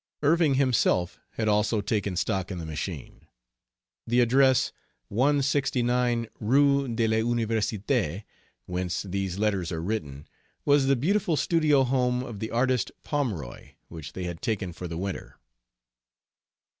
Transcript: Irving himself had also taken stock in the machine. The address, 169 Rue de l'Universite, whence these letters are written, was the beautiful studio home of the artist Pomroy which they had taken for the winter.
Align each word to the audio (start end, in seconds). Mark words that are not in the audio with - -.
Irving 0.23 0.55
himself 0.55 1.19
had 1.33 1.47
also 1.47 1.79
taken 1.79 2.15
stock 2.15 2.49
in 2.49 2.57
the 2.57 2.65
machine. 2.65 3.27
The 4.07 4.19
address, 4.19 4.71
169 5.09 6.25
Rue 6.39 6.87
de 6.87 7.07
l'Universite, 7.07 8.23
whence 8.65 9.03
these 9.03 9.37
letters 9.37 9.71
are 9.71 9.79
written, 9.83 10.25
was 10.65 10.87
the 10.87 10.95
beautiful 10.95 11.35
studio 11.37 11.83
home 11.83 12.23
of 12.23 12.39
the 12.39 12.49
artist 12.49 12.91
Pomroy 13.03 13.73
which 13.89 14.13
they 14.13 14.23
had 14.23 14.41
taken 14.41 14.73
for 14.73 14.87
the 14.87 14.97
winter. 14.97 15.37